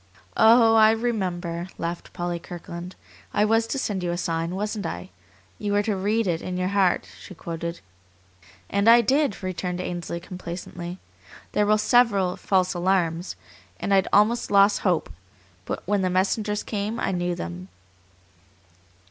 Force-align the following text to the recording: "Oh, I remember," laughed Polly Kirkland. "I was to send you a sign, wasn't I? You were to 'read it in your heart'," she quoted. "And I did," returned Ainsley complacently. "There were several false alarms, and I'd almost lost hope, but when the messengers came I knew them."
"Oh, 0.35 0.73
I 0.73 0.89
remember," 0.89 1.67
laughed 1.77 2.11
Polly 2.11 2.39
Kirkland. 2.39 2.95
"I 3.35 3.45
was 3.45 3.67
to 3.67 3.77
send 3.77 4.01
you 4.01 4.09
a 4.09 4.17
sign, 4.17 4.55
wasn't 4.55 4.87
I? 4.87 5.11
You 5.59 5.73
were 5.73 5.83
to 5.83 5.95
'read 5.95 6.25
it 6.25 6.41
in 6.41 6.57
your 6.57 6.69
heart'," 6.69 7.07
she 7.19 7.35
quoted. 7.35 7.81
"And 8.67 8.89
I 8.89 9.01
did," 9.01 9.43
returned 9.43 9.79
Ainsley 9.79 10.19
complacently. 10.19 10.97
"There 11.51 11.67
were 11.67 11.77
several 11.77 12.35
false 12.35 12.73
alarms, 12.73 13.35
and 13.79 13.93
I'd 13.93 14.07
almost 14.11 14.49
lost 14.49 14.79
hope, 14.79 15.11
but 15.65 15.83
when 15.85 16.01
the 16.01 16.09
messengers 16.09 16.63
came 16.63 16.99
I 16.99 17.11
knew 17.11 17.35
them." 17.35 17.67